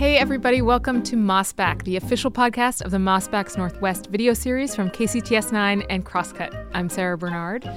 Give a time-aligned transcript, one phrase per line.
[0.00, 4.88] Hey, everybody, welcome to Mossback, the official podcast of the Mossbacks Northwest video series from
[4.88, 6.54] KCTS 9 and Crosscut.
[6.72, 7.70] I'm Sara Bernard.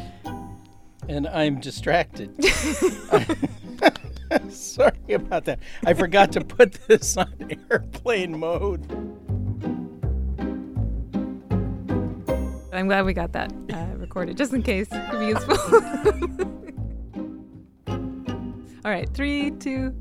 [1.10, 2.34] And I'm distracted.
[4.50, 5.60] Sorry about that.
[5.86, 8.90] I forgot to put this on airplane mode.
[12.72, 15.58] I'm glad we got that uh, recorded just in case it could be useful.
[18.86, 19.94] All right, three, two.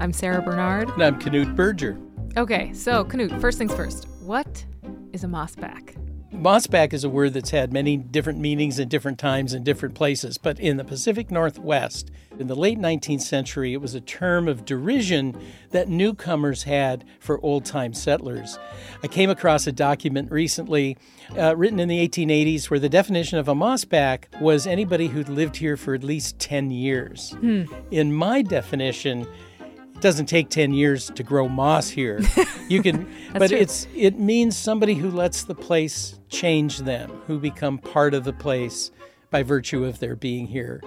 [0.00, 0.90] I'm Sara Bernard.
[0.90, 1.96] And I'm Knute Berger.
[2.36, 4.08] Okay, so Knute, first things first.
[4.22, 4.64] What
[5.12, 5.96] is a mossback?
[6.32, 10.36] Mossback is a word that's had many different meanings in different times and different places,
[10.36, 14.64] but in the Pacific Northwest, in the late 19th century, it was a term of
[14.64, 15.40] derision
[15.70, 18.58] that newcomers had for old time settlers.
[19.04, 20.98] I came across a document recently
[21.38, 25.56] uh, written in the 1880s where the definition of a mossback was anybody who'd lived
[25.56, 27.30] here for at least 10 years.
[27.38, 27.62] Hmm.
[27.92, 29.28] In my definition, it
[30.04, 32.20] doesn't take 10 years to grow moss here.
[32.68, 33.56] You can but true.
[33.56, 38.34] it's it means somebody who lets the place change them, who become part of the
[38.34, 38.90] place
[39.30, 40.82] by virtue of their being here.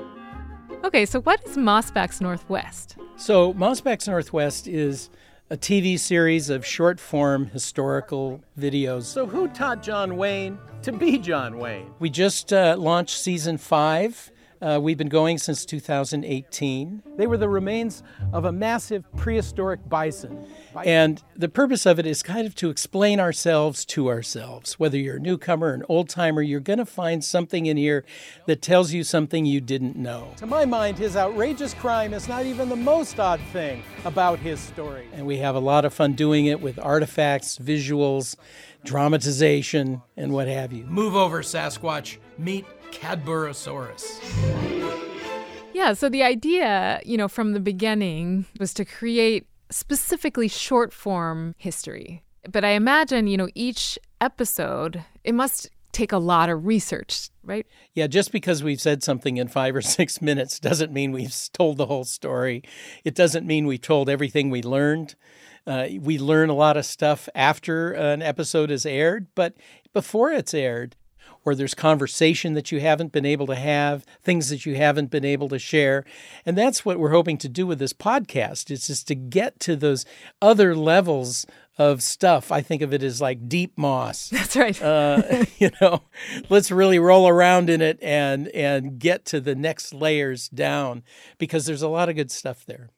[0.84, 2.96] Okay, so what is Mossbacks Northwest?
[3.16, 5.10] So, Mossbacks Northwest is
[5.50, 9.06] a TV series of short form historical videos.
[9.06, 11.92] So, who taught John Wayne to be John Wayne?
[11.98, 14.32] We just uh, launched season five.
[14.62, 17.04] Uh, we've been going since 2018.
[17.16, 18.02] They were the remains
[18.34, 20.48] of a massive prehistoric bison.
[20.84, 24.80] And the purpose of it is kind of to explain ourselves to ourselves.
[24.80, 28.04] Whether you're a newcomer, or an old timer, you're going to find something in here
[28.46, 30.34] that tells you something you didn't know.
[30.38, 34.60] To my mind, his outrageous crime is not even the most odd thing about his
[34.60, 35.08] story.
[35.14, 38.36] And we have a lot of fun doing it with artifacts, visuals,
[38.84, 40.86] dramatization, and what have you.
[40.86, 42.18] Move over, Sasquatch.
[42.38, 44.20] Meet Cadborosaurus.
[45.74, 51.54] Yeah, so the idea, you know, from the beginning was to create specifically short form
[51.58, 52.24] history.
[52.50, 57.66] But I imagine, you know, each episode, it must take a lot of research, right?
[57.94, 61.78] Yeah, just because we've said something in five or six minutes doesn't mean we've told
[61.78, 62.64] the whole story.
[63.04, 65.16] It doesn't mean we told everything we learned.
[65.66, 69.54] Uh, we learn a lot of stuff after an episode is aired, but
[69.92, 70.96] before it's aired,
[71.48, 75.24] or there's conversation that you haven't been able to have, things that you haven't been
[75.24, 76.04] able to share.
[76.46, 78.70] And that's what we're hoping to do with this podcast.
[78.70, 80.06] It's just to get to those
[80.42, 81.46] other levels
[81.78, 82.52] of stuff.
[82.52, 84.28] I think of it as like deep moss.
[84.32, 84.82] That's right.
[84.82, 86.04] uh, you know,
[86.50, 91.02] let's really roll around in it and and get to the next layers down
[91.38, 92.90] because there's a lot of good stuff there.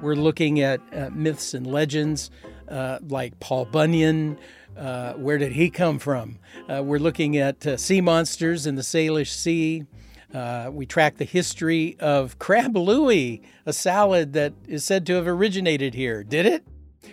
[0.00, 2.30] We're looking at uh, myths and legends
[2.68, 4.38] uh, like Paul Bunyan.
[4.76, 6.38] Uh, where did he come from?
[6.68, 9.86] Uh, we're looking at uh, sea monsters in the Salish Sea.
[10.32, 15.28] Uh, we track the history of crab louis, a salad that is said to have
[15.28, 16.24] originated here.
[16.24, 16.66] Did it?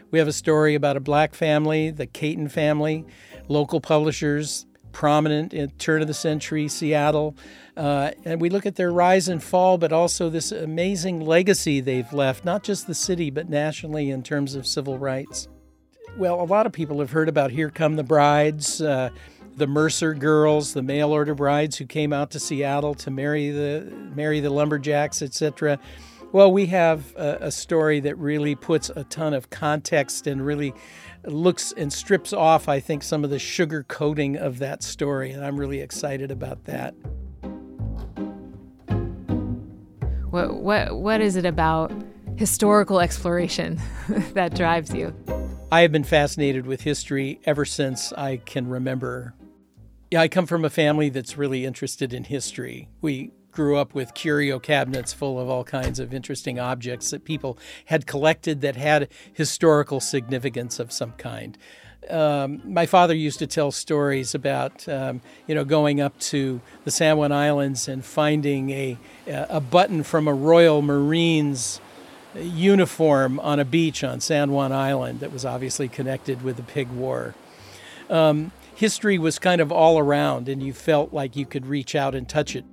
[0.10, 3.06] We have a story about a black family, the Cayton family,
[3.48, 7.36] local publishers, prominent in turn of the century Seattle.
[7.76, 12.12] Uh, and we look at their rise and fall, but also this amazing legacy they've
[12.14, 15.48] left, not just the city, but nationally in terms of civil rights.
[16.18, 19.12] Well, a lot of people have heard about Here Come the Brides, uh,
[19.56, 23.92] the Mercer girls, the mail order brides who came out to Seattle to marry the
[24.14, 25.80] marry the lumberjacks, etc.
[26.34, 30.74] Well, we have a, a story that really puts a ton of context and really
[31.26, 35.44] looks and strips off, I think, some of the sugar coating of that story, and
[35.44, 36.94] I'm really excited about that.
[40.30, 41.92] What what what is it about
[42.38, 43.82] historical exploration
[44.34, 45.14] that drives you?
[45.70, 49.34] I have been fascinated with history ever since I can remember.
[50.10, 52.88] Yeah, I come from a family that's really interested in history.
[53.02, 57.58] We grew up with curio cabinets full of all kinds of interesting objects that people
[57.86, 61.58] had collected that had historical significance of some kind.
[62.10, 66.92] Um, my father used to tell stories about, um, you know, going up to the
[66.92, 68.98] San Juan Islands and finding a,
[69.28, 71.80] a button from a Royal Marines
[72.36, 76.90] uniform on a beach on San Juan Island that was obviously connected with the Pig
[76.90, 77.36] War.
[78.10, 82.16] Um, history was kind of all around, and you felt like you could reach out
[82.16, 82.66] and touch it.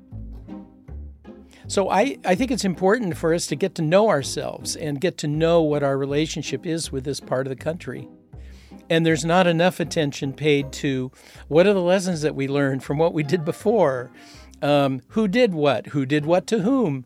[1.68, 5.18] So I, I think it's important for us to get to know ourselves and get
[5.18, 8.08] to know what our relationship is with this part of the country.
[8.88, 11.12] And there's not enough attention paid to
[11.46, 14.10] what are the lessons that we learned from what we did before.
[14.62, 15.88] Um, who did what?
[15.88, 17.04] Who did what to whom?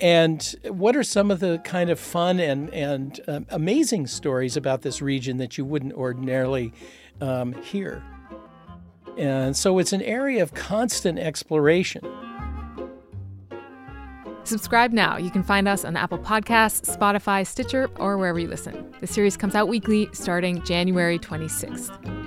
[0.00, 4.82] And what are some of the kind of fun and, and um, amazing stories about
[4.82, 6.72] this region that you wouldn't ordinarily
[7.20, 8.02] um, hear?
[9.16, 12.02] And so it's an area of constant exploration.
[14.44, 15.16] Subscribe now.
[15.16, 18.94] You can find us on Apple Podcasts, Spotify, Stitcher, or wherever you listen.
[19.00, 22.23] The series comes out weekly starting January 26th.